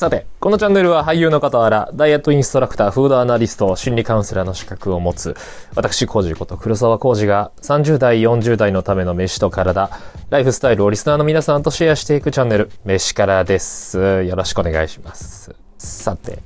[0.00, 5.36] さて、このチャンネルは俳優の傍ら、ダイエットインストラクター、フードアナリスト、心理カウンセラーの資格を持つ、
[5.74, 9.90] 私、コージこと黒沢コージが、30代、40代のための飯と体、
[10.30, 14.22] ライフスタイルをリスナーの皆さんとシェアしていくチャンネル、飯からです。
[14.22, 15.54] よろしくお願いします。
[15.76, 16.38] さて、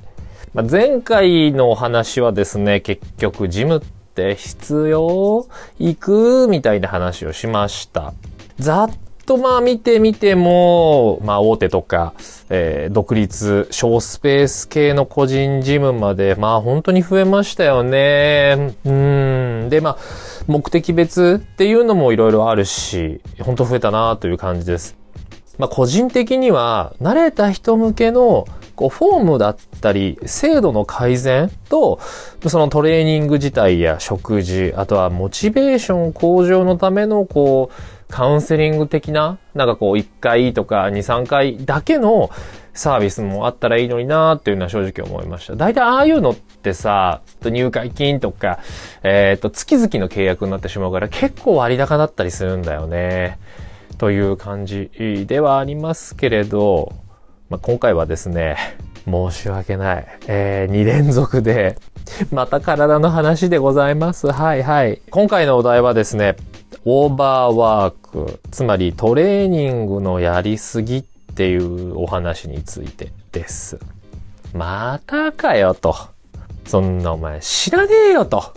[0.53, 5.47] まあ、前回のお話はですね、結局、ジムって必要？
[5.79, 6.47] 行く？
[6.49, 8.11] みたいな話をしました。
[8.59, 8.89] ざっ
[9.25, 12.13] とまあ見てみても、まあ大手とか、
[12.49, 18.75] えー独立、小スペース系の個人ジムまで、まあ本当に増えましたよね。
[18.85, 19.69] うん。
[19.69, 19.97] で、まあ、
[20.47, 24.95] 目的別っていうのもいろいろあるし、本当増えたなという感じです。
[25.57, 28.45] まあ個人的には、慣れた人向けの、
[28.75, 31.99] こう、フォームだったり、精度の改善と、
[32.47, 42.29] そのトレーニング自体や食事、あとはモチベーション向上のための、こう、カウンセリング的な、なんかこう、1回とか2、3回だけの
[42.73, 45.55] サービスもあったらいいのになーっていうのは正直思いました。
[45.55, 48.59] 大体ああいうのってさ、入会金とか、
[49.03, 53.39] えっ、と、月々の契約になってしまうから結構割高だったりするんだよね。
[53.97, 54.91] という感じ
[55.27, 56.91] ではありますけれど、
[57.49, 58.57] まあ、今回はですね、
[59.05, 60.07] 申し訳ない。
[60.27, 61.77] えー、2連続で、
[62.31, 64.27] また体の話でございます。
[64.27, 65.01] はいはい。
[65.09, 66.35] 今回のお題はですね、
[66.87, 73.79] オーバーワーク、つまりトレーニングのやりすぎっていうお話についてです。
[74.53, 75.95] またかよと。
[76.67, 78.53] そんなお前知らねえよと。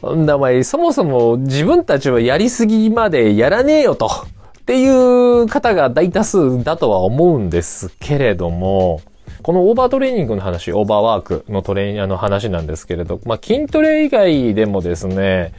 [0.00, 4.06] そんなお前そもそも自分たちはやりすぎまでやらねえよと。
[4.06, 9.02] っていう方が大多数だとは思うんですけれども、
[9.42, 15.52] このオーバートレーニングの話、オーバーワークのトレーニングの話なんですけれど、まあ筋トレ以外でもですね、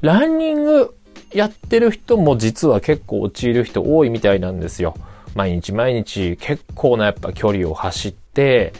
[0.00, 0.94] ランニング
[1.34, 4.94] やってる人も実は結構陥る人多いみたいなんですよ。
[5.34, 8.72] 毎日毎日結構なやっぱ距離を走って、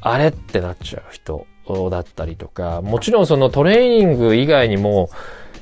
[0.00, 1.46] あれってなっちゃう人
[1.90, 5.10] だったりとか、もちろんそのトレーニング以外にも、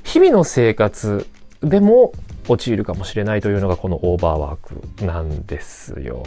[0.05, 1.27] 日々の生活
[1.63, 2.13] でも
[2.49, 6.25] 陥るかもしれないというのがこのオーバーワークなんですよ。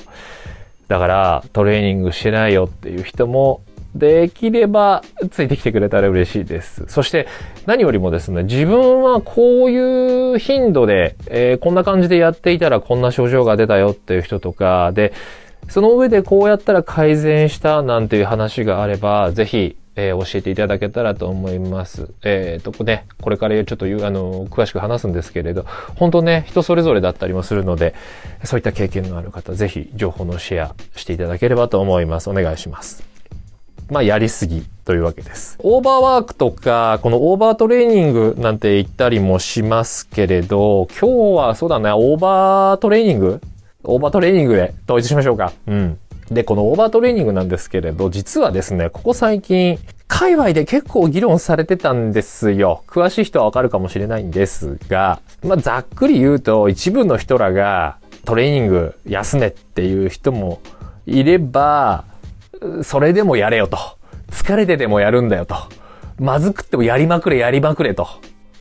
[0.88, 3.62] だからトレーニングしてないよっていう人も
[3.96, 6.86] できればついてきてくれたら嬉しいです。
[6.88, 7.28] そして
[7.66, 15.14] 何よりもですね、自分はこういう頻度で、えーこんな感じでやっていたらこんな症状が出たよっていう人とか、で、
[15.68, 22.10] その上でこうやったら改善したなんていう話があれば、ぜひ、えー教えていただけたらと思います。
[22.24, 25.66] えっ、と、ね、これからちょっと、あの、詳しく話すんですけれど、
[25.96, 27.94] 本当ね、人それぞれだったりもするので、
[28.46, 32.30] そういった経験のある方、ぜひ情報のシェアしていただければと思います。
[32.30, 33.11] お願いします。
[33.92, 35.58] まあ、やりすぎというわけです。
[35.60, 43.42] オーバーワークとか、このオーバートレーニングなんて言ったりもしますけれど、今日はそうだね、オーバートレーニング？
[43.84, 45.52] オーバートレーニングで統一しましょうか。
[45.68, 45.98] うん。
[46.30, 49.78] で、このオーバートレーニングなんですけれど、実はですね、ここ最近、
[50.08, 52.84] 界隈で結構議論されてたんですよ。
[52.88, 60.62] 詳しい人はわかるかもしれないんですが、まあ、ざっくり言うと、一部の人らがトレーニング休めっていう人も
[61.06, 62.06] いれば、
[62.84, 63.78] それでもやれよと。
[64.30, 65.56] 疲れてでもやるんだよと。
[66.20, 68.08] まずくってもやりまくれやりまくれと。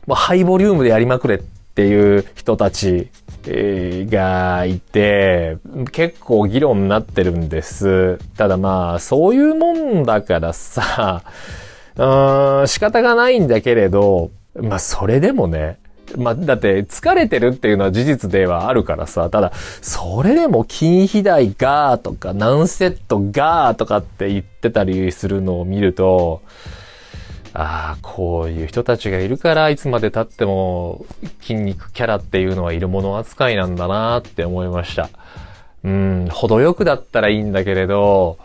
[0.07, 3.09] もうハイボリュームでやりまくれっていう人たち
[3.45, 5.57] がいて、
[5.91, 8.17] 結構議論になってるんです。
[8.37, 11.23] ただまあ、そういうもんだからさ、
[11.95, 15.79] うーん、仕方がないんだけれど、まあそれでもね、
[16.17, 19.51] まあ、だって疲れてるっていうのは事実ではあるからさ、ただ、
[19.81, 26.41] それでも筋肥大がーとか何セットがーとかって言ってたりするのを見ると、
[27.53, 31.05] ああ、こういう人たちがいるから、いつまで経っても
[31.41, 35.09] 筋肉キャラっていうのはいるもの扱いなんだなって思いました。
[35.83, 38.37] うん、程よくだったらいいんだけれど、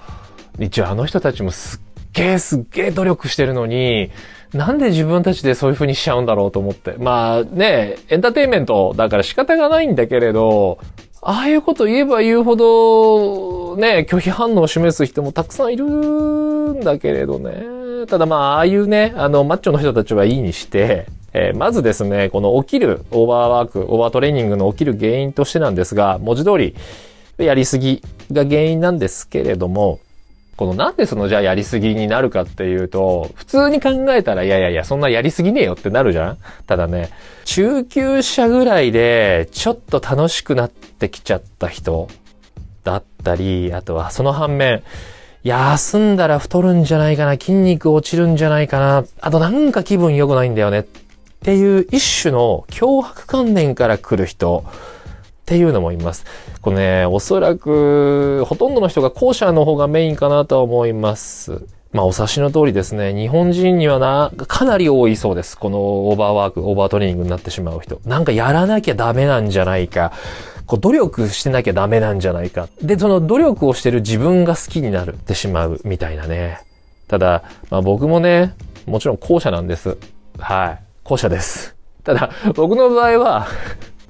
[0.58, 1.80] 一応あの人たちもすっ
[2.12, 4.10] げえすっげえ努力してるのに、
[4.56, 6.94] なんで自分たちでそういう風にしちゃうんだろうと思って。
[6.98, 10.78] まあね、エンターテインメントだから仕方がないんだけれど、
[11.22, 18.06] ああいうこと言えば言うほど、ね、拒否反応を示す人もたくさんいるんだけれどね。
[18.06, 26.76] ただまあ、ああいうね、あの、マッチョの人たちはいいにして、えーまずですね、この起きるオーバーワーク、オーバートレーニングの起きる原因としてなんですが、文字通り、
[27.38, 29.98] やりすぎが原因なんですけれども、
[30.56, 37.10] このなんでそのじゃあやりすぎになるかっていうと、普通に考えたらいやいやいや、そんなやりすぎねえよってなるじゃんただね、
[37.44, 42.08] 中級者ぐらいでちょっと楽しくなってきちゃった人
[42.84, 44.82] だったり、あとはその反面、
[45.44, 50.84] 休んだら太るんじゃないかな、筋肉落ちるんじゃないかな、あとなんか気分良くないんだよねっ
[51.44, 54.72] ていう一種の脅迫観念から来る人っ
[55.44, 56.24] ていうのもいます。
[56.66, 61.62] これね、おそらく、ほとんどの人が後者の方がメインかなと思います。
[61.92, 65.56] まあ、お察しの通りですね、日本人にはな、かなり多いそうです。
[65.56, 65.78] この
[66.08, 68.00] オーバーワーク、オーバートレーニングになってしまう人。
[68.04, 70.10] なんかやらなきゃダメなんじゃないか。
[70.66, 72.66] こう努力してなきゃダメなんじゃないか。
[72.82, 76.58] で、その努力をしてる自分が好きになるってしまうみたいなね。
[77.06, 79.96] ただ、まあ僕もね、もちろん後者なんです。
[80.40, 80.78] はい。
[81.04, 81.76] 後者です。
[82.02, 83.46] ただ、僕の場合は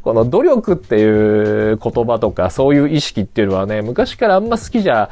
[0.07, 5.11] この努力っていう言葉とかそういう意識っていうのはね、昔からあんま好きじゃ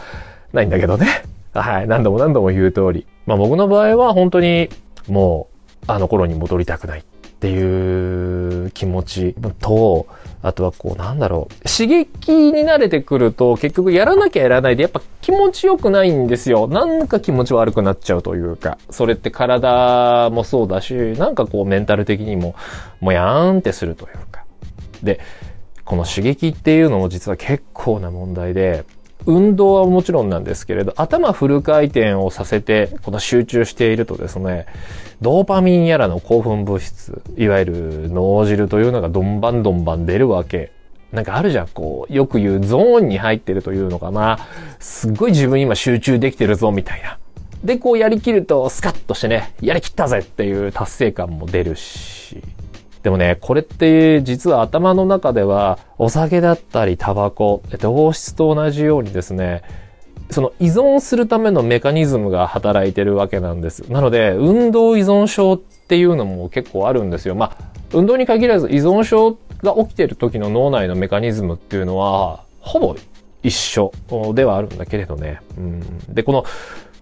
[0.53, 1.25] ないんだけどね。
[1.53, 1.89] はい。
[1.89, 3.05] 何度も何度も言う通り。
[3.27, 4.69] まあ僕の場合は本当に
[5.09, 5.49] も
[5.83, 7.03] うあの頃に戻りたくないっ
[7.41, 10.07] ていう気持ちと、
[10.43, 11.69] あとはこうなんだろう。
[11.69, 16.69] 刺激に慣れてくると結局やらなきゃやらないでやっぱ気持ちよくないんですよ。
[16.69, 18.79] なんか気持ち悪くなっちゃうというか。
[18.91, 22.55] それって体もそうだし、なんかこうメンタル的にも
[23.01, 24.44] もやーんってするというか。
[25.05, 25.21] で、
[25.85, 28.85] この刺激っていうのも実は結構な問題で、
[29.27, 34.67] 運動はもちろんなんですけれど、頭フル回転をさせて、この集中しているとですね、
[35.21, 40.73] ドーパミンやらの興奮物質、いわゆる脳汁というのがどんばんどんばん出るわけ。
[41.13, 44.39] なんかあるじゃん、こう、よく言うゾーンに入ってるというのかな。
[44.79, 47.19] すっごい自分今集中できてるぞ、みたいな。
[47.63, 52.43] で、こうやりきるとスカッとしてね、やりきったぜっていう達成感も出るし。
[53.05, 59.63] でもね、これって実は頭の中ではお酒だったりタバコ、糖質と同じようにですね、
[60.31, 63.81] その依存するためのメカニズムが働いてるわけなんです。
[63.93, 67.35] なので、運動依存症っていうのも結構あるんですよ。
[67.35, 72.97] まあ、運動に限らず依存症が起きてる時の脳内のメカニズムっていうのは、ほぼ
[73.43, 73.93] 一緒
[74.35, 75.41] ではあるんだけれどね。
[75.59, 76.47] うん、で、この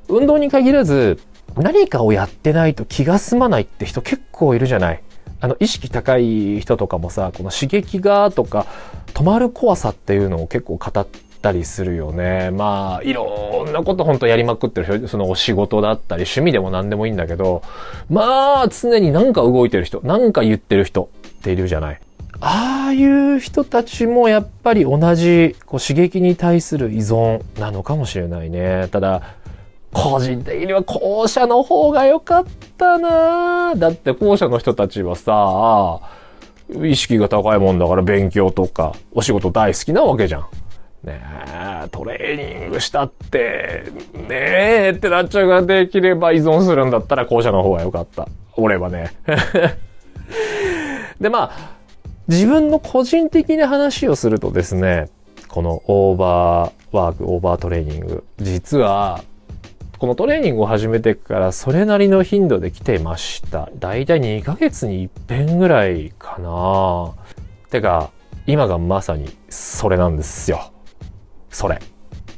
[0.08, 1.20] 運動に限らず
[1.56, 5.02] 何かをやってないと気が済まないって人結構いるじゃない。
[5.40, 8.66] あの、意識高い人とかもさ、この刺激がとか、
[9.14, 11.06] 止まる怖さっていうのを結構語っ
[11.42, 12.50] たりするよね。
[12.52, 17.62] まあ、いろんなこと本当やりまくってる人、そのお仕事だったり、趣味でも何でもいいんだけど、
[18.08, 22.00] まあ、常になんか動いてる人、なんか言ってる人っているじゃない。
[22.44, 28.88] ああいう人たちもやっぱり同じこう刺激に対する依存なのかもしれないね。
[28.90, 29.22] ただ、
[29.92, 32.44] 個人的には後者の方が良かっ
[32.78, 36.00] たなだって後者の人たちはさ、
[36.82, 40.46] 意識が高いもんだから勉強とかお仕事大好きなわけじゃん。
[41.04, 41.20] ね
[41.84, 43.84] え、トレーニングしたって、
[44.14, 48.28] ねえってなっちゃうができれば依存するんだったら後者の方が良かった。
[48.56, 49.12] 俺はね。
[51.20, 51.72] で、まあ、
[52.28, 55.08] 自分の個人的な話をするとですね、
[55.48, 59.22] このオーバーワーク、オーバートレーニング、実は
[60.02, 63.70] このトレーニングを始めてからそれなりの頻度で来てました。
[63.78, 67.12] だいたい2ヶ月に一遍ぐらいかな。
[67.70, 68.10] てか、
[68.48, 70.72] 今がまさにそれなんですよ。
[71.50, 71.78] それ。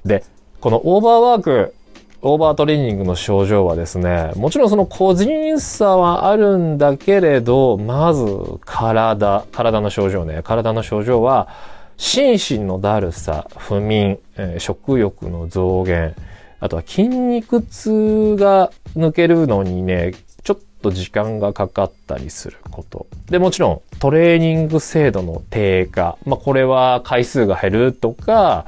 [0.05, 0.25] で、
[0.61, 1.75] このオーバーワーク、
[2.21, 8.27] オーバートレーニングの症状はですね、もちろんその個人差はあるんだけれど、まず
[8.67, 11.49] 体、体の症状ね、体の症状は、
[11.97, 16.15] 心身のだるさ、不眠、えー、食欲の増減、
[16.61, 20.13] あとは筋肉痛が抜けるのにね、
[20.43, 23.07] ちょっと時間がかかったりすること。
[23.31, 26.19] で、もちろんトレーニング精度の低下。
[26.27, 28.67] まあ、これは回数が減るとか、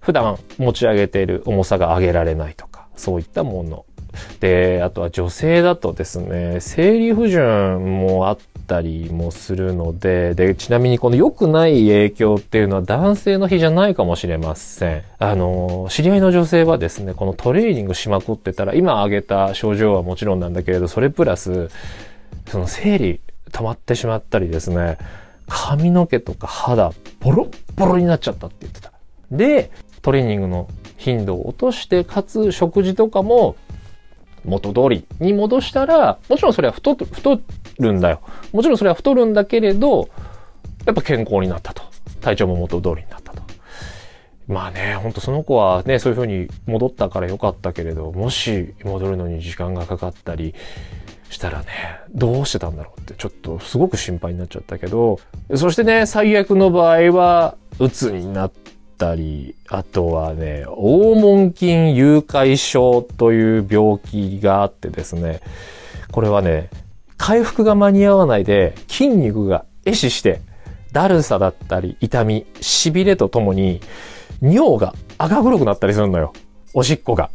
[0.00, 3.84] 普段持ち上げている重さが上げられないとか、そういったもの。
[4.40, 15.02] で、あとは女性だとですね、生理不順もあったりもするので、で、ちなみにこの良くない影響っていうのは男性の日じゃないかもしれません。
[15.18, 21.70] あの、知り合いの女性はですね、このトレーニングしまくってたら、今挙げた症状はもちろんなんだけれど、それプラス、
[22.46, 24.98] その生理止まってしまったりですね、
[25.48, 28.92] 髪の毛とか肌、ボロッボロになっちゃったって言ってた。
[29.30, 29.70] で、
[30.02, 33.56] トレーニングの頻度を落として、かつ食事とかも
[34.44, 37.40] 元通りに戻したら、もちろんそれは太太
[37.78, 38.20] るんだよ。
[38.52, 40.08] もちろんそれは太るんだけれど、
[40.86, 41.82] やっぱ健康になったと。
[42.20, 43.42] 体調も元通りになったと。
[44.48, 50.54] まあね、ほんとその子はね、そういう風に戻ったからよかったけれど、もし戻るのに時間がかかったり
[51.28, 51.66] したらね、
[52.14, 55.20] どうしてたんだろうってちょっとすごく心配になっちゃったけど、
[55.54, 58.52] そしてね、最悪の場合は、鬱になっ、
[58.98, 65.40] ったり、あとはね、黄門筋誘拐症という病気があってですね、
[66.10, 66.68] これはね、
[67.16, 70.40] 回復が間に合わないで筋肉が壊死して、
[70.92, 73.80] だるさだったり、痛み、痺れとともに、
[74.42, 76.32] 尿が赤黒くなったりするのよ。
[76.74, 77.30] おしっこが。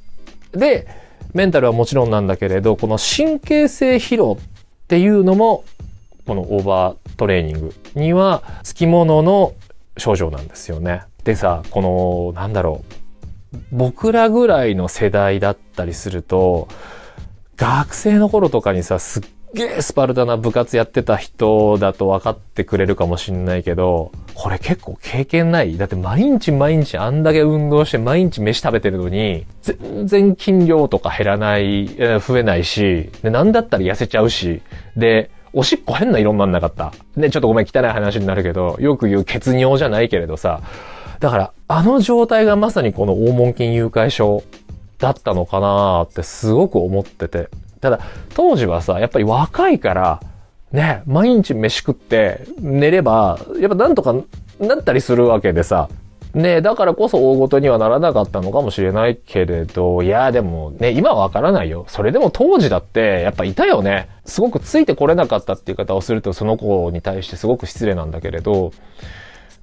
[0.51, 0.87] で、
[1.33, 5.63] メンタルはもちろんなんだけれど、この神経性疲労っていうのも、
[6.27, 9.53] このオーバートレーニングには、付き物の
[9.97, 11.03] 症状なんですよね。
[11.23, 13.57] でさ、この、なんだろう。
[13.71, 16.67] 僕らぐらいの世代だったりすると、
[17.55, 31.87] 学生の頃とかにさ、すっげえスパルタな部活やってた人だと分かってくれるかもしんないけど、これ結構経験ないだって毎日毎日あんだけ運動して毎日飯食べてるのに、全然筋量とか減らない、
[32.27, 34.61] 増えないし、で、なんだったら痩せちゃうし、
[34.97, 36.91] で、おしっこ変な色になんなかった。
[37.15, 40.61] ね、ちょっとごめん、汚い話になるけど、よく言う血尿じゃないけれどさ、
[41.23, 44.43] だから、あの状態がまさにこの黄門筋誘拐症
[44.97, 47.47] だったのかなってすごく思ってて。
[47.79, 48.01] ただ、
[48.35, 50.19] 当時はさ、やっぱり若いから、
[50.73, 54.13] ね、毎日飯食って寝れば、やっぱなんとか
[54.59, 55.87] なったりするわけでさ、
[56.33, 61.85] ねだからこそ大ごとにはならなかったのかもしれないけれど、いや、でもね、今はわからないよ。
[61.87, 64.09] それでも当時だって、やっぱいたよね。
[64.25, 68.73] すごくついてこれなかったっていう方をすると、その子に対してすごく失礼なんだけれど、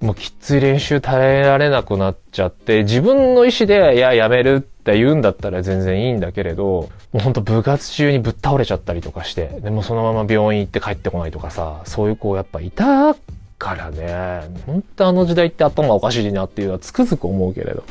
[0.00, 13.14] もうきつい練習耐えられなくなっちゃって、自分の意思で、いや、やめるって言うんだったら全然いいんだけれど、もうほんと部活中にぶっ倒れちゃったりとかして、でもそのまま病院行って帰ってこないとかさ、そういう子やっぱいた
[13.58, 17.84] からね、ほんとあの時代って頭おかしいなっていうのはつくづく思うけれど。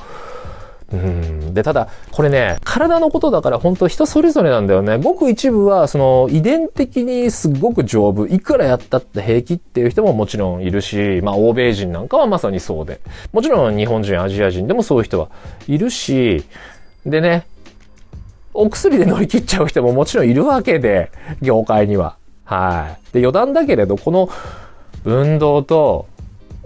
[0.91, 1.53] うん。
[1.53, 4.97] で、ただ、これね、体のことだから本当人それぞれなんだよね。
[4.97, 8.25] ごく一部は、その、遺伝的にすっごく丈夫。
[8.25, 12.99] いくらやったって平気っていう人ももちろんいるし、まあ、欧米人なんかはまさにそうで。
[13.31, 15.29] もちろん日本人、アジア人でもそういう人は
[15.67, 16.43] いるし、
[17.05, 17.45] でね、
[18.53, 22.17] お薬で乗り切っちゃう人ももちろんいるわけで、業界には。
[22.45, 23.13] はい。
[23.13, 24.29] で、余談だけれど、この
[25.05, 26.07] 運動と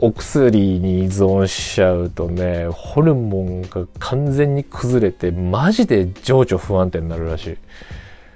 [0.06, 7.58] お薬に依存しちゃうとね、ホルモンが完全に崩れて、マジで情緒不安定になるらし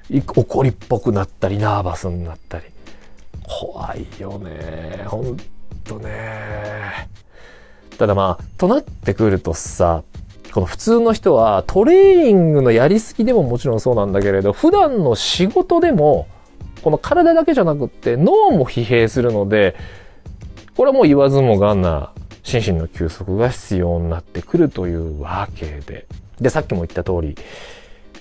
[0.10, 0.20] い。
[0.20, 2.64] 怒りっぽくなったり、ナーバスになったり。
[3.44, 5.04] 怖いよね。
[5.08, 5.38] ほん
[5.84, 7.10] とね。
[7.98, 10.04] ただまあ、となってくるとさ、
[10.54, 16.28] この普通の人はトレーニングのやりすぎでももちろんそうなんだけれど、普段の仕事でも、
[16.82, 19.76] この体だけじゃなくって脳も疲弊するので、
[20.78, 22.12] これはもう言わずもがな
[22.44, 26.06] 心身の休息が必要になってくるというわけで。
[26.40, 27.36] で、さっきも言った通り、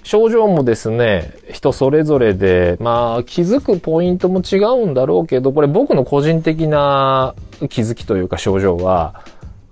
[0.02, 7.34] 症状もですね、人それぞれで、まあ気づくポイントも違うんだろうけど、これ僕の個人的な
[7.68, 9.22] 気づきというか症状は、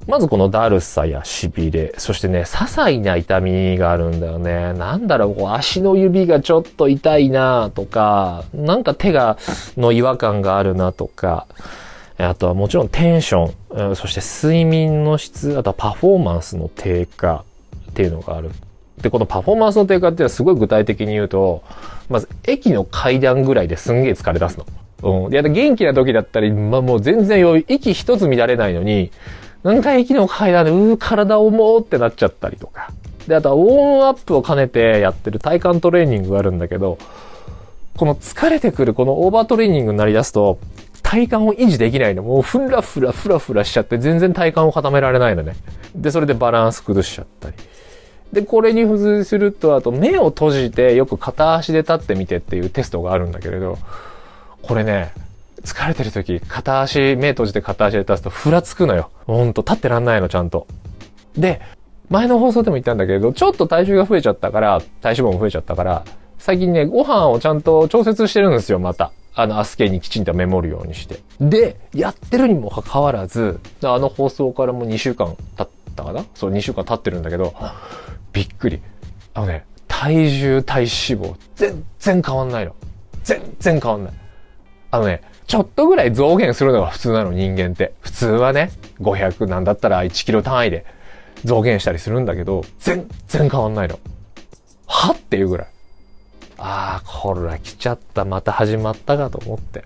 [0.06, 4.74] まずこのだるさや痺れ、そしてね、些細な痛みがあるんだよね。
[4.74, 9.38] なんだろう、こう足の指がちょっと痛いなとか、なんか手が、
[9.78, 11.46] の違和感があるなとか、
[12.18, 17.44] あとはもちろんテンション、そして睡眠の質、あとはパフォーマンスの低下
[17.90, 18.50] っていうのがある。
[19.00, 21.62] で、このパフォーマンスの低下っていうのはすごい具体的に言うと、
[22.08, 25.24] まず駅の階段ぐらいですんげえ疲れ出すの。
[25.24, 25.30] うん。
[25.30, 29.10] で、元気な時だったり、まあもう全然余裕、息一つ乱れないのに、
[29.64, 32.90] なんか駅の階段で、うー、体重ってなっちゃったりとか。
[33.26, 36.98] で、あとはウォームアップを兼ねてやってる体幹トレーニングがあるんだけど、
[37.96, 40.58] この疲れてくるこのオーバートレーニングになりだすと、
[41.14, 42.24] 体幹を維持できないの。
[42.24, 45.54] もうふらふらふらふらしちゃって全然体幹を固められないのね。
[45.94, 47.56] で、それでバランス崩しちゃったり。
[48.32, 53.78] で、これに付随すると、あと目を閉じてよく片足で立ってみてっていうテストがあるんだけれど、
[54.62, 55.12] これね、
[55.62, 59.10] 疲れてる時、片足、目閉じて片足で立つとふらつくのよ。
[59.26, 60.66] ほんと、立ってらんないの、ちゃんと。
[61.38, 61.60] で、
[62.10, 66.04] 前の放送でも言ったんだけれど、ちょっと体重が増えちゃったから、体脂肪も増えちゃったから、
[66.40, 69.12] 最近ね、ご飯をちゃんと調節してるんですよ、また。
[69.36, 71.20] あの、アスケにきちんとメモるようにして。
[71.40, 76.24] で、やってるにもかかわらず、あの放送からもう2週間経ったかな？
[76.34, 77.54] そう、2週間経ってるんだけど、
[78.32, 78.80] びっくり。
[79.34, 82.76] あのね、体重、体脂肪、全然変わんないの。
[83.24, 84.12] 全然変わんない。
[84.92, 87.94] あのね、ちょっとぐらい増減するのが普通なの、人間って。
[88.00, 90.86] 普通はね、500なんだったら1キロ単位で
[91.44, 93.98] 増減したりするんだけど、全然変わんないの。
[94.86, 95.10] は？
[95.12, 95.66] っていうぐらい。
[96.58, 98.24] ああ、これ来ちゃった。
[98.24, 99.84] また始まったかと思って。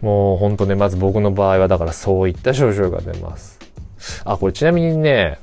[0.00, 3.58] もうほんとね、まず僕の場合はだからそういった症状が出ます。
[4.24, 5.38] あ、これちなみにね、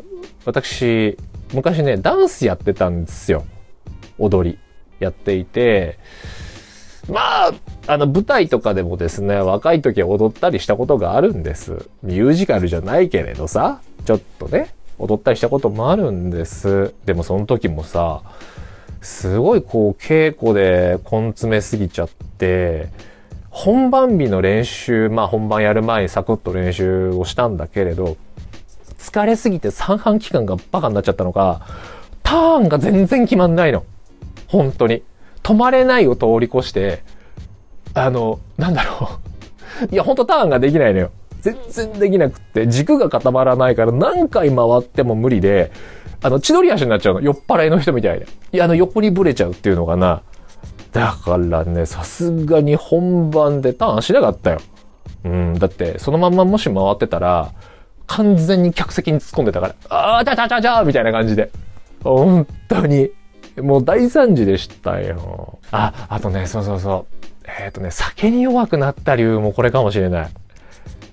[0.46, 1.18] 私、
[1.54, 3.46] 昔ね、ダンスやってたんですよ。
[4.18, 4.60] 踊り。
[5.00, 5.98] やっていて、
[7.10, 7.54] まあ、
[7.88, 11.88] あの、舞台とかでもですね、若い時は踊ったりしたことがあるんです。
[12.02, 16.96] ミュージカルじゃないけれどさ、ちょっとね、踊ったりしたこともあるんです。
[17.06, 18.22] でもその時もさ、
[19.06, 22.90] すごいこう稽古で根詰めすぎちゃって、
[23.52, 28.18] 本番日の練習、まあ本番やる前にサクッと練習をしたんだけれど、
[28.98, 31.62] 疲れすぎて三半期間がバカになっちゃったのか、
[32.24, 33.84] ターンが全然決まんないの。
[34.48, 35.04] 本当に。
[35.44, 37.04] 止まれないを通り越して、
[37.94, 39.20] あの、なんだろ
[39.88, 39.94] う。
[39.94, 41.12] いや、ほんとターンができないのよ。
[41.46, 45.72] 全然できなくって、軸が固まらないから何回回っても無理で、
[46.24, 47.22] あの、千鳥足になっちゃうの。
[47.22, 48.26] 酔っ払いの人みたいで。
[48.52, 50.24] いや、あの、横にブレちゃうっていうのかな。
[50.92, 54.60] だからね、さすがに本番でターンしなかったよ。
[55.24, 57.52] うん、だって、そのまんまもし回ってたら、
[58.08, 61.52] 完全に客席に突っ込んでたから、あー、ちゃちゃちゃちゃみたいな感じで。
[62.04, 63.12] 本当に。
[63.58, 65.60] もう大惨事でしたよ。
[65.72, 67.16] あ、あとね、そうそうそう。
[67.62, 70.30] えっ、ー、とね、酒に弱くなった理由もこれかもしれない。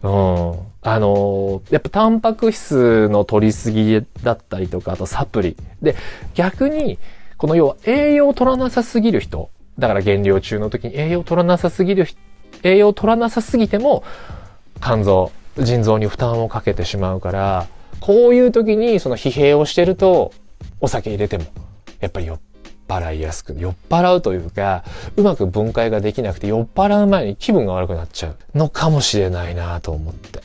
[0.02, 0.72] うん。
[0.84, 5.56] あのー、やっぱタンパク質の取りすぎだったりとか、あとサプリ。
[5.80, 5.94] で、
[6.34, 6.98] 逆に、
[7.36, 9.50] この要は栄養を取らなさすぎる人。
[9.78, 12.06] だから減量中の時に栄養を取らなさすぎる、
[12.62, 14.02] 栄養を取らなさすぎても、
[14.80, 17.66] 肝臓、腎臓に負担をかけてしまうから、
[18.00, 20.32] こういう時にその疲弊をしてると、
[20.80, 21.44] お酒入れても、
[22.00, 22.40] やっぱり酔っ
[22.98, 24.84] 払いやすく、酔っ払うというか、
[25.16, 30.40] うまく分解ができなくて酔っ払う前に気分が悪くなっちゃうのかもしれないなと思って。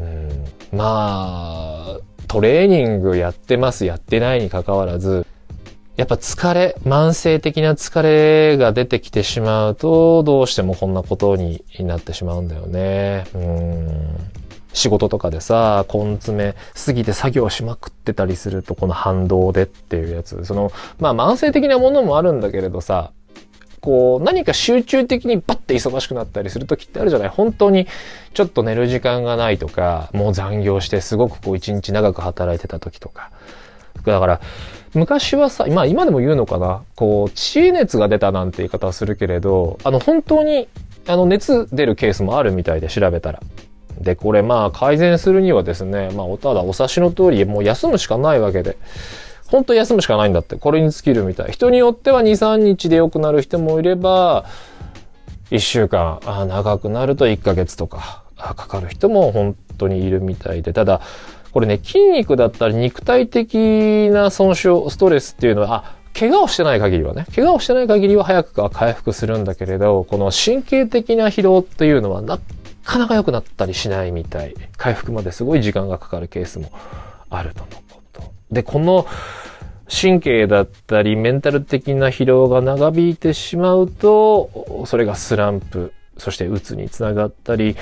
[0.00, 5.26] うん、まあ、トレーニングやってます、やってないに関わらず、
[5.96, 13.26] やっぱ疲れ、慢性的な疲れが出てきてしまうと、どうしてもこんなことになってしまうんだよね。
[13.34, 14.16] うん。
[14.72, 20.44] 仕事とかでさ、根詰めすぎて作業しまくってたりすると、この反動でっていうやつ。
[20.44, 23.12] その、まあ慢性的なものもあるんだけれどさ、
[23.80, 27.28] こう、何か集中的にバッて忙しくなったりする時ってあるじゃない？
[27.28, 27.88] 本当に
[28.32, 33.30] ちょっと寝る時間がないとか、もう残業してすごくこう一日長く働いてた時とか。
[34.06, 34.40] だから、
[34.94, 40.68] 昔はさ、まあ今でも言うのかな、こう、知恵熱が出たなんて言い方はするけれど、あの本当に、
[41.08, 43.40] あの熱出るケースもあるみたいで調べたら。
[44.02, 48.76] で、これまあ改善するにはですね、まあただお察しの通り、もう休むしかないわけで、
[49.48, 51.52] 本当休むしかないんだって、これに尽きるみたい。
[51.52, 54.46] 人によっては2、3日で良くなる人もいれば、
[55.50, 61.02] 1週間、あ長くなると1ヶ月とか、かかる人も本当にいるみたいで、ただ、
[61.52, 72.38] これね、筋肉だったり肉体的な損傷、ストレスっていうのは、あ、怪我をしてない限りはね、怪我をしてない限りは早くか回復するんだけれど、この神経的な疲労っていうのはな
[72.84, 74.54] かなか良くなったりしないみたい。
[74.76, 76.70] 回復まですごい時間がかかるケースも
[77.30, 78.22] あるとのこと。
[78.50, 79.06] で、この
[79.88, 87.76] 神経だったりメンタル的な疲労が長引いてしまうと、それがスランプ、そしてうつにつながったり、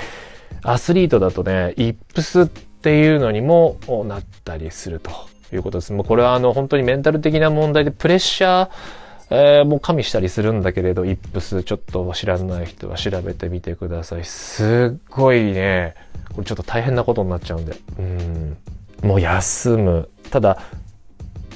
[0.63, 5.11] アスリートだとね、イップスっていうのにもなったりすると
[5.53, 5.93] いうことです。
[5.93, 8.69] もうこれはあの本当にメンタル的な問題でプレッシャー、
[9.33, 14.25] えー、もう加味したりするんだけれど、イップスちょっと知らない人は調べてみてください。
[14.25, 15.95] すっごいね、
[16.35, 17.73] これちょっと大変なことになっちゃうんで。
[17.97, 18.57] うん。
[19.03, 20.09] もう休む。
[20.31, 20.57] ただ、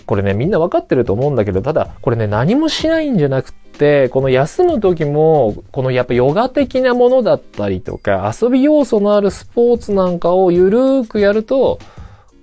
[0.05, 11.79] これね、みんなわかってると思うんだけど、ただ、これね、何もしないんじゃなくて、この休む時も、このやっぱヨガ的なものだったりとか、遊び要素のあるスポーツなんかをゆるーくやると、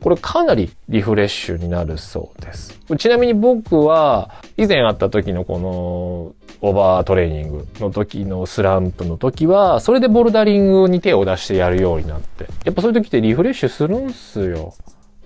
[0.02, 2.78] これかなりリフレッシュになるそうです。
[2.98, 6.34] ちなみに僕は以前あった時のこの
[6.64, 12.46] オーバートレーニングの時のスランプの時は、それでボルダリングに手を出してやるようになって。
[12.64, 14.74] やっぱそういう時ってリフレッシュするんすよ。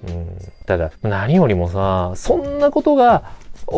[0.08, 0.26] うん。
[0.66, 3.24] ただ、何よりもさ、そんなことが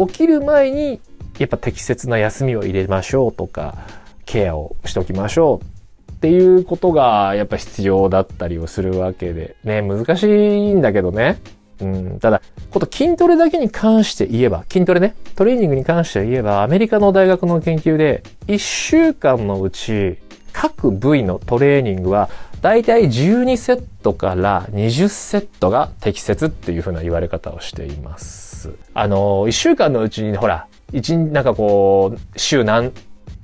[0.09, 1.01] 起きる前に、
[1.39, 3.77] やっぱ適切な休みを入れましょうとか、
[4.25, 5.78] ケアをしておきましょう
[6.19, 11.39] っていうことがやっぱ必要だったりをするわけで、ね、難しいんだけどね。
[11.81, 20.19] うん、ただ、こと筋トレだけに関して言えば、筋トレね、トレーニングに関して言えば、アメリカの大学の研究で、1週間のうち、
[20.53, 22.31] 各部位のトレーニングは、
[22.63, 28.71] だいたい12セットから20セットが適切っていう風な言われ方をしています。
[28.93, 32.93] あの、1週間のうちに、ほら、一日なんかこう、週何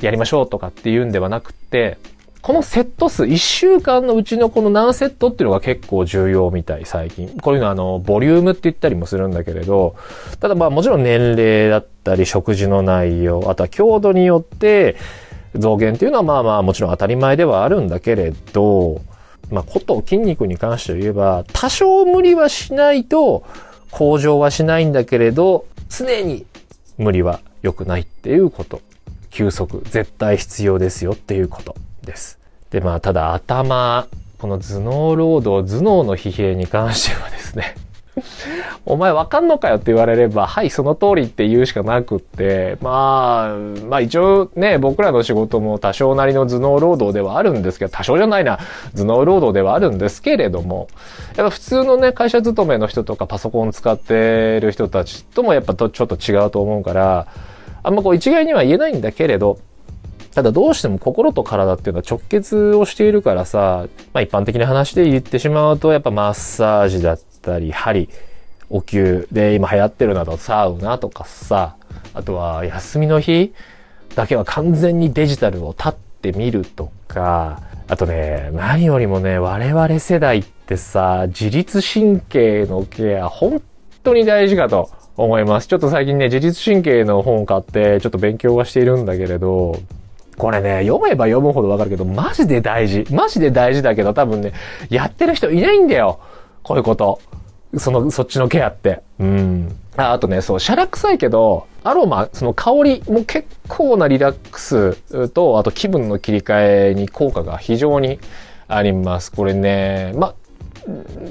[0.01, 1.99] やりましょうとかっていうんではなくて、
[2.45, 7.27] このセット数、1週間のうちのこの何セットっていうのが結構重要みたい、最近。
[7.41, 9.97] こういうのはあの、ボリュームって言ったりもするんだけれど、
[10.41, 14.97] ただまあもちろん年齢だったり、食事の内容、あとは強度によって
[15.55, 19.01] 増減っていうのはまあまあもちろん当たり前ではあるんだけれど、
[19.51, 23.43] まあこと筋肉に関して言えば、多少無理はしないと
[23.91, 26.45] 向上はしないんだけれど、常に
[26.99, 28.83] 無理は良くないっていうこと。
[29.31, 31.75] 休息、絶対必要ですよっていうこと。
[32.05, 32.39] です。
[32.71, 34.07] で、まあ、ただ頭、
[34.39, 37.77] この頭脳労働、頭脳の疲弊に関してはですね
[38.87, 43.57] お前わかんのかよって言われれば、はい、その通りって言うしかなくって、まあ、
[43.89, 48.59] まあ一応ね、僕らの仕事も多少なりの頭脳労働ではあるんですけど、多少じゃないな、
[48.97, 50.89] 頭脳労働ではあるんですけれども、
[51.37, 57.27] やっぱ普通のね、会社勤めの人とかパソコン使ってる人たちともやっぱちょっと違うと思うから、
[57.83, 59.59] あんまこう一概には言えないんだけれど、
[60.35, 68.09] ただどうしても心と体っていうのは直結をしているからさ、まあ一般的な話で言ってしまうと、やっぱマッサージだったり、針、
[68.71, 71.77] お灸で今流行ってるなどサウナとかさ、
[72.15, 73.53] あとは休みの日
[74.17, 83.63] だけは完全にデジタルを立ってみるとか、あとね、何よりもね、我々世代ってさ、自律神経のケア、本
[84.03, 85.69] 当に大事かと思います。
[85.69, 89.79] ちょっと最近ね、自律神経の本を買って、ちょっと勉強はしているんだけれど、
[90.37, 93.07] これね、読めば読むほどわかるけど、マジで大事。
[93.11, 94.53] マジで大事だけど、多分ね、
[94.91, 96.21] やってる人いないんだよ。
[96.63, 97.21] こういうこと。
[97.77, 99.03] その、そっちのケアって。
[99.19, 99.77] うん。
[99.97, 108.19] ああとね、そう、シャラ臭いけど、アロマ、その香りも結構なリラックスと、あと気分の切り替えに効果が非常に
[108.69, 109.31] あります。
[109.31, 110.35] これね、ま、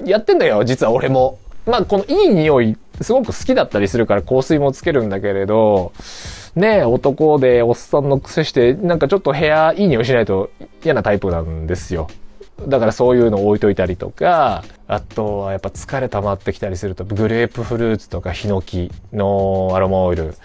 [0.05, 1.39] やってんだよ、実は俺も。
[1.65, 5.91] ま、このいい匂い、すごく好きだったりするから香水もつけるんだけれど、
[6.55, 10.51] ねえ、男でおっさんの癖して、なんかちょっと部屋いい匂いしないと
[10.83, 12.07] 嫌なタイプなんですよ。
[12.67, 20.35] だからそういうのを置いといたりとか、あとはやっぱ疲れ溜まってきたりすると、グレープフルーツとかヒノキのアロマオイル、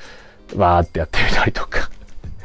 [0.57, 1.91] わーってやってみたりとか。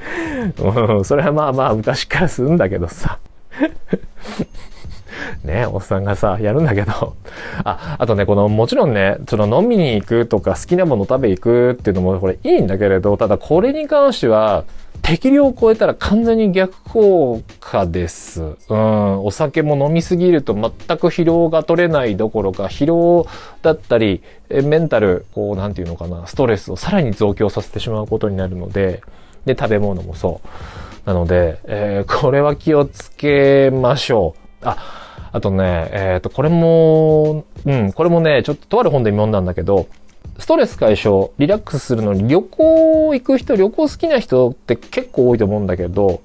[0.98, 3.20] うん、それはまあまあ昔からするんだけどさ。
[5.44, 7.16] ね、おっさんがさ、やるんだけど。
[7.66, 14.64] あ、あとね、この、もちろんね、その飲みに行くとか好きなもの食べ行くっていうのもこれいいんだけれど、ただこれに関しては、
[15.02, 18.42] 適量を超えたら完全に逆効果です。
[18.70, 19.26] うん。
[19.26, 23.28] お酒も飲みすぎると全く疲労が取れないどころか、疲労
[23.62, 29.02] だったり、メンタル、こう、なんていうのかな、ストレスをさらに増強させてしまうことになるので、
[29.46, 30.48] で、食べ物もそう。
[31.06, 34.66] なので、えー、これは気をつけましょう。
[34.66, 34.78] あ、
[35.34, 39.88] あとね、えっ、ー、と、これも、うん、これもね、ちょっととある本で読んだんだけど、
[40.38, 46.22] ストレス解消、リラックスするのに旅行行く人、旅行好きな人って結構多いと思うんだけど、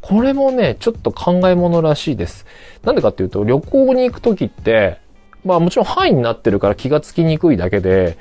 [0.00, 2.46] これもね、ちょっと考え物らしいです。
[2.84, 4.98] なんでかっていうと、旅行に行くときって、
[5.44, 8.16] まあもちろん範囲になってるから気がつきにくいだけで、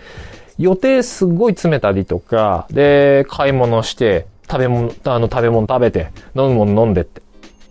[0.57, 7.21] 予定すごい詰めたりとか、で、買い物して、食べ物、あの、食べ物食べて、飲むもの飲んでって。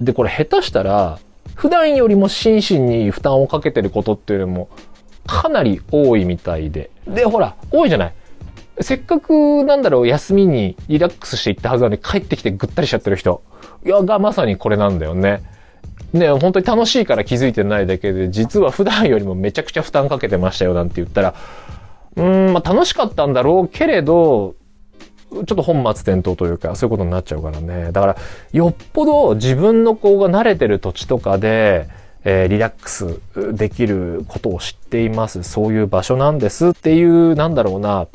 [0.00, 1.18] で、これ下手したら、
[1.54, 4.68] 普段よりも心身に負担をかけてることっていうのも
[5.26, 6.90] かなり多いみたいで。
[7.06, 8.14] で、ほら、多いじゃない。
[8.80, 13.42] せっかくなんだろう、休みにリラックスしていったはずなのに帰ってきてぐったりしちゃってる人。
[13.84, 15.42] いや、がまさにこれなんだよね。
[16.12, 21.34] ね、本当に楽しいから気づいてないだけで、実は普段よりもめちゃくちゃ負担かけてましたよなんて言ったら、
[22.16, 24.54] うん、まあ楽しかったんだろうけれど、
[25.34, 27.92] ちょっと本末転倒というか、そういうことになっちゃうからね。
[27.92, 28.16] だから、
[28.52, 31.88] よっぽど自分の子が慣れてる土地とかで、
[32.24, 33.20] えー、リラックス
[33.52, 35.42] できることを知っています。
[35.42, 38.06] そういう場所なんですっていう、なんだろうな、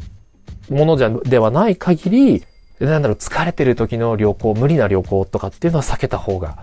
[0.69, 2.43] ものじゃ、ではない限り、
[2.79, 6.57] なんだろう、疲れてる時の旅行、無理な旅行とかっていうのは避けた方が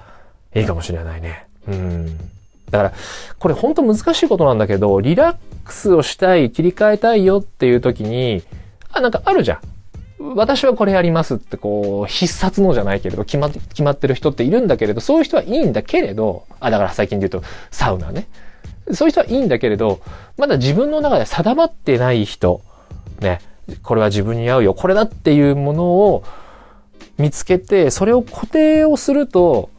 [0.55, 1.47] いいかもしれないね。
[1.69, 2.19] うん。
[2.71, 2.93] だから、
[3.39, 8.43] これ本当難しいことなんだけど、リラックスをしたい、切り替えたいよっていう時に、
[8.91, 9.59] あ、なんかあるじゃん。
[10.19, 18.27] 私はこれやりますってこう、必殺のじゃないけれど、決ま決まってる人っているんだけれど、そういう人はいいんだけれど、あ、だから最近で言うと、サウナね。
[18.93, 20.01] そういう人はいいんだけれど、
[20.39, 22.63] まだ自分の中で定まってない人、
[23.21, 23.41] ね、
[23.83, 26.25] これは自分に合うよ、これだっていうものを
[27.19, 29.71] 見つけて、それを固定をすると、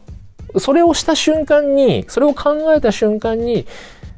[0.58, 3.66] それをした瞬間に、それを考えた瞬間に、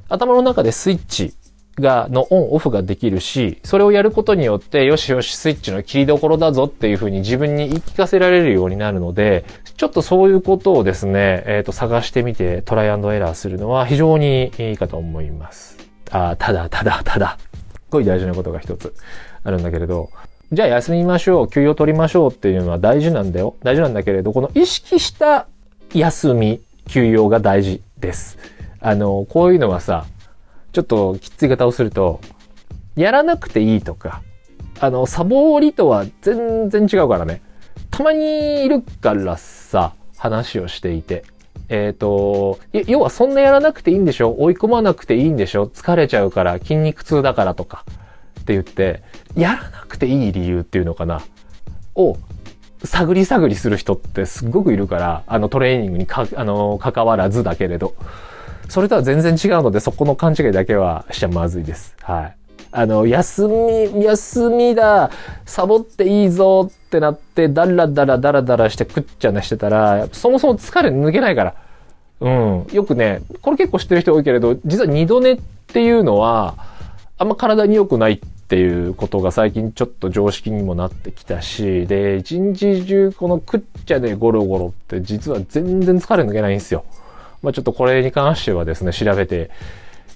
[0.08, 1.34] 頭の中でスイッチ
[1.80, 9.44] が、のオンオフができるし、それをやることによって、よしよしスイッチの切りどころだぞっていうふうに自分に言い聞かせられるようになるので、
[9.76, 15.78] ちょっとそういうことをですね、えっ、ー、と、探してみてトライエラーするのは非常にいいかと思います。
[16.10, 17.38] あただ、ただ、ただ、
[17.72, 18.94] すごい大事なことが一つ
[19.42, 20.10] あるんだけれど、
[20.52, 23.54] じゃあ休みましょう、休養取りましょうっていうのは大事なんだよ。
[23.62, 25.46] 大事なんだけれど、この意識した
[25.94, 28.36] 休み、休養が大事です。
[28.80, 30.06] あの、こういうのはさ、
[30.72, 32.20] ちょっときつい方をすると、
[32.96, 34.22] やらなくていいとか、
[34.78, 37.42] あの、サボりとは全然違うからね。
[37.90, 41.24] たまにいるからさ、話をしていて。
[41.68, 44.34] えっ、ー、と、要はそんなやらなくていいんでしょ？
[44.38, 45.66] 追い込まなくていいんでしょ？
[45.66, 47.84] 疲れちゃうから筋肉痛だからとか
[48.40, 49.02] って言って、
[49.36, 51.22] やらなくていい理由っていうのかな？
[51.94, 52.16] を
[52.84, 57.94] 探り探りする人ってすっごくいるから、あのトレーニングにか、あの、関わらずだけれど。
[58.70, 61.94] それとは全然違うので、そこの勘違いだけはしちゃまずいです。
[62.02, 62.36] はい。
[62.72, 65.10] あの、休み、休みだ、
[65.44, 71.54] サボっていいぞってなって、ダラダラダラダラしてくっちゃなしてたら、そもそも疲れ抜けないから。
[72.20, 72.66] うん。
[72.72, 76.54] よくね、これ結構知ってる人多いけれど、実は二度寝っていうのは、
[77.18, 78.18] あんま体に良くないっ
[78.50, 86.84] っていうことが最近ちょっと常識にもなってきたし、で、一日中このくっちゃでゴロゴロって実は全然疲れ抜けないんですよ。
[87.42, 89.50] まあちょっとこれに関してはですね、調べて、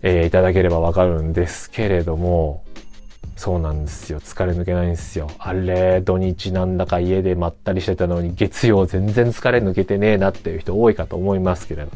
[0.03, 2.65] えー、いただければわかるんですけれども、
[3.37, 4.21] そうなんですよ。
[4.21, 5.29] 疲れ抜けないんですよ。
[5.39, 11.91] あれ、土日なんだか家でまったりしてたのに月曜全然疲れ抜けてねえなっていう人多いかと思いますけれど、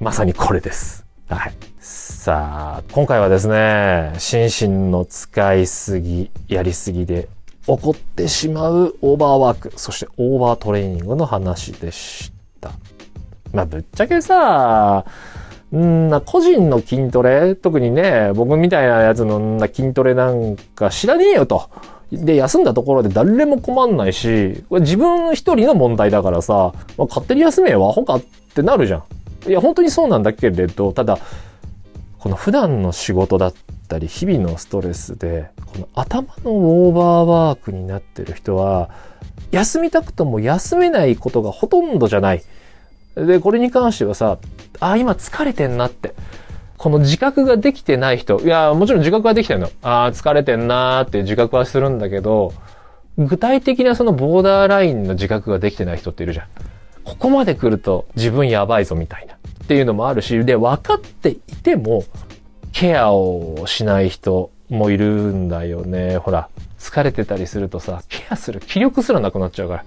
[0.00, 1.06] まさにこれです。
[1.28, 1.54] はい。
[1.78, 7.28] さあ、今回はですね、心身の使いすぎ、やりすぎで
[7.66, 12.72] 起こってしまうオーバーワーク、そしてオーバートレーニングの話でした。
[13.52, 15.04] まあ、ぶっちゃけさ、
[15.76, 17.54] んな、個人の筋トレ？
[17.54, 21.70] 特にね、僕みたいなやつの筋トレなんか知らねえよと。
[22.10, 28.22] で、休んだところで誰も困んないし、これ自分一人の問題だからさ、まあ、勝手に休めよ、アホかっ
[28.54, 29.50] てなるじゃん。
[29.50, 31.18] いや、本当にそうなんだけれど、ただ、
[32.18, 33.54] この普段の仕事だっ
[33.88, 37.04] たり、日々のストレスで、この頭のオーバー
[37.48, 38.90] ワークになってる人は、
[39.50, 42.42] 休みたくとも休めないことがほとんどじゃない。
[43.14, 44.38] で、これに関してはさ、
[44.80, 46.14] あ、今疲れてんなって。
[46.78, 49.70] この自覚ができてない人、いや、もちろん自覚はできてるの。
[49.82, 52.52] ああ、疲れてんなーって自覚はするんだけど、
[53.18, 56.46] 具体的なそのボーダーラインの自覚ができてない人っているじゃん。
[57.04, 59.34] ここまで来ると自分やばいぞみたいな。
[59.34, 62.04] っていうのもあるし、で、分かっていても、
[62.72, 66.16] ケアをしない人もいるんだよね。
[66.16, 66.48] ほら、
[66.78, 69.84] 疲れてたりするとさ、ケアする気力すらなくなっちゃうから。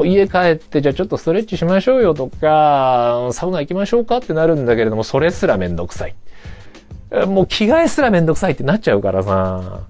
[0.00, 6.14] もう家帰ってじゃあちょっとストレッチしましょうよとか、サウナ行きましょうかってなるんだけれども、それすらめんどくさい。
[7.26, 9.82] もう着替えすらめんどくさいってなっちゃうからさ。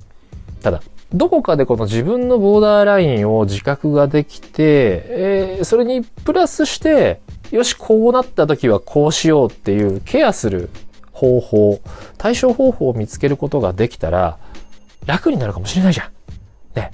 [0.63, 0.83] ただ、
[1.15, 7.21] どこかでこの自分のボーダーラインを自覚ができて、えー、それにプラスして、
[7.53, 10.71] よし、こうなった時はこうしようっていうケアする
[11.13, 11.81] 方法、
[12.19, 14.39] 対処方法を見つけることができたら、
[15.07, 16.11] 楽になるかもしれないじゃん。
[16.75, 16.91] ね。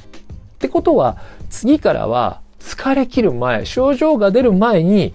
[0.56, 1.16] ってことは、
[1.48, 2.42] 次からは
[2.76, 5.14] 疲れ切る前、症状が出る前に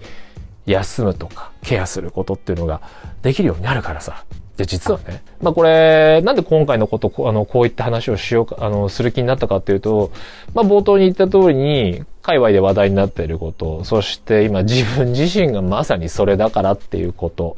[0.66, 2.82] 休むとかケアすることっていうのが
[3.22, 4.26] できるようになるからさ。
[4.58, 10.12] で、実はね、まあこれ、なんで今回のこと、あの、こういった話をしようか、あの、する気になったかっていうと、
[10.54, 17.56] まあ冒頭に言った通りに、界隈で話題になっていること、そして今自分自身がまさにそれだからっていうこと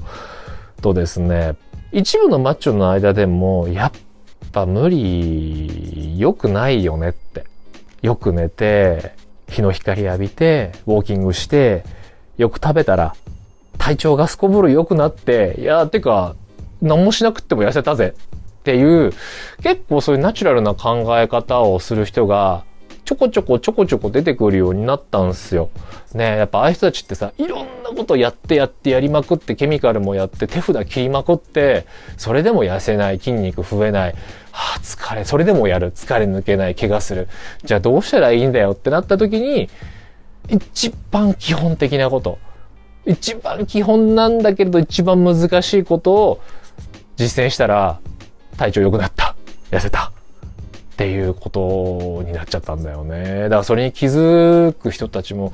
[0.81, 1.55] とですね、
[1.91, 3.91] 一部のマッチョの間でも、やっ
[4.51, 7.45] ぱ無理、良くないよねって。
[8.01, 9.13] よく寝て、
[9.53, 11.83] 日の光浴びて、ウォーキングして、
[12.37, 13.15] よく食べたら、
[13.77, 16.35] 体調がすこぶる良くなって、いやー、てか、
[16.81, 19.13] 何もしなくっても痩せたぜっていう、
[19.61, 22.63] 結構そういうナチュラルな考え方をする人が、
[23.05, 25.69] ちょこちょこちょこちょこ出てくるようになったんすよ。
[26.13, 31.85] ねやっぱああいう人たちってさ、いろんなことやってやってやりまくってケミカルもやって手札切りまくって、
[32.17, 34.15] それでも痩せない、筋肉増えない、
[34.55, 37.27] はあ、疲れ、それでもやる、疲れ抜けない、怪我する。
[37.63, 39.67] じゃあどうしたらいいんだよってなった時に、
[40.47, 42.37] 一番基本的なこと。
[43.05, 46.41] 一番基本なんだけれど一番難しいことを
[47.17, 47.99] 実践したら
[48.55, 49.35] 体調良くなった。
[49.71, 50.11] 痩せた。
[50.93, 53.43] っていうことになっちゃったんだよね。
[53.43, 55.51] だからそれに気づく人たちも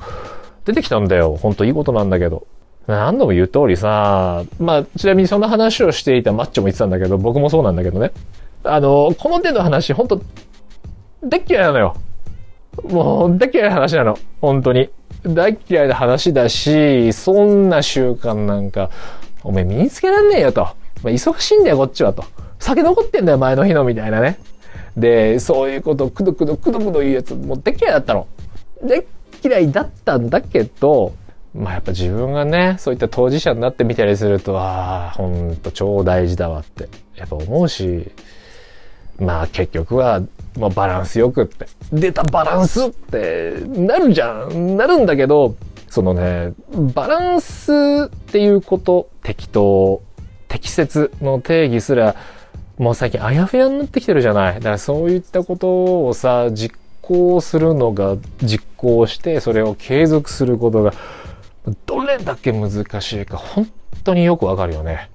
[0.66, 1.36] 出てきたんだよ。
[1.36, 2.46] ほんといいことなんだけど。
[2.86, 8.10] 何度も言う通りさ、まあ、ちなみにその話をしていたマッチョも言ってたんだけど、僕もそうなんだけどね。
[8.64, 10.20] あの、この手の話、ほんと、
[11.22, 11.96] 大嫌いなのよ。
[12.84, 14.18] もう、大嫌いな話なの。
[14.40, 14.90] 本当に。
[15.24, 18.90] 大嫌いな話だし、そんな習慣なんか、
[19.42, 20.62] おめえ身につけらんねえよと。
[20.62, 22.24] まあ、忙しいんだよ、こっちはと。
[22.58, 24.38] 酒残ってんだよ、前の日の、みたいなね。
[24.96, 28.26] で、そういうことくどくどくどくど言うやつ、もうでっ嫌いだったの。
[28.82, 29.04] でっ
[29.42, 31.14] 嫌いだったんだけど、
[31.54, 38.10] まあやっぱ自分がね、そういった当事者になってみたりすると、ああ、ほんと超大事だわって、やっぱ思うし、
[39.20, 40.20] まあ結局は、
[40.58, 44.76] まあバランスよくって、出たバランスってなるじゃん。
[44.76, 45.54] なるんだけど、
[45.88, 46.52] そのね、
[46.94, 50.02] バランスっていうこと、適当、
[50.48, 52.16] 適切の定義すら、
[52.78, 54.54] もう最近あやふやになってきてるじゃない。
[54.54, 60.94] だからそういったことをさ、実行するのが実行して、それを継続することが、
[61.86, 63.68] どれだけ難しいか本
[64.04, 65.10] 当によくわかるよね。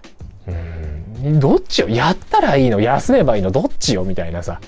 [0.47, 1.04] うん。
[1.39, 1.89] どっちよ？
[1.89, 2.79] やったらいいの？
[2.79, 3.51] 休めばいいの？
[3.51, 4.03] どっちよ？
[4.03, 4.59] みたいなさ。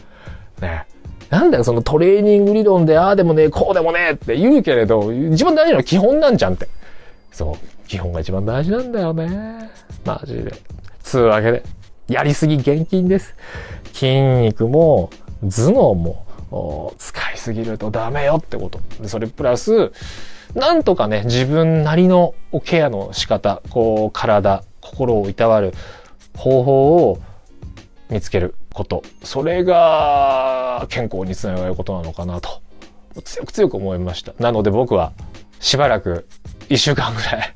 [0.62, 0.86] ね。
[1.29, 6.69] なんだよ、そのトレーニング理論で、ああでもね、こうでもねって言うけれど、一番大事なのは基本なんじゃんって。
[7.31, 7.88] そう。
[7.88, 9.69] 基本が一番大事なんだよね。
[10.05, 10.53] マジで。
[11.03, 11.63] つうわけで。
[12.07, 13.36] やりすぎ厳禁です。
[13.91, 15.10] 筋肉も
[15.41, 18.79] 頭脳も使いすぎるとダメよってこと。
[19.07, 19.91] それプラス、
[20.55, 25.73] なんとかね、自分なりのケアの仕方、こう、体、心をいたわる
[26.38, 27.19] 方法を
[28.10, 29.04] 見つけること。
[29.23, 32.62] それが健康につながることなのかなと。
[33.23, 34.34] 強く強く思いました。
[34.39, 35.12] なので僕は
[35.60, 36.28] しばらく
[36.69, 37.54] 一週間ぐらい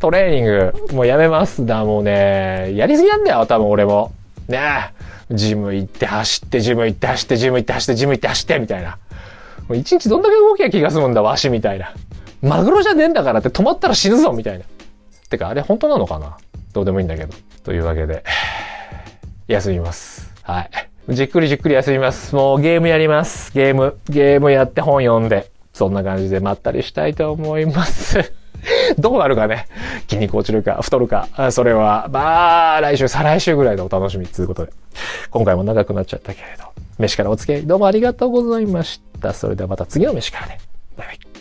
[0.00, 1.84] トレーニングもうやめますだ。
[1.84, 4.12] もうね、やりすぎなんだよ、多分俺も。
[4.48, 4.58] ね
[5.30, 5.34] え。
[5.34, 8.98] ジム行って走って、ジム行って走って、ジム行って走って、ジム行って走って、みたいな。
[9.68, 11.94] もう一日どんだけ動きゃ気が済むんだ、わしみたいな。
[12.42, 14.64] マグロじゃねえんだからって止まったら死ぬぞ、みたいな。
[15.30, 16.36] てか、あれ本当なのかな？
[16.72, 17.34] どうでもいいんだけど。
[17.64, 18.24] というわけで、
[19.48, 20.32] 休みます。
[20.42, 20.70] はい。
[21.08, 22.34] じっくりじっくり休みます。
[22.34, 23.52] もうゲームやります。
[23.52, 23.98] ゲーム。
[24.08, 25.50] ゲームやって本読んで。
[25.72, 28.32] そんな感じでまったりしたいと思います。
[28.98, 29.66] どうなるかね。
[30.08, 31.28] 筋肉落ちるか、太るか。
[31.50, 34.72] それは、まあ、来週、再来週ぐらいのお楽しみということで。
[35.30, 36.64] 今回も長くなっちゃったけれど。
[36.98, 39.32] 飯からお付き合いどうもありがとうございました。
[39.32, 40.58] それではまた次の飯からね。
[40.96, 41.31] バイバイ。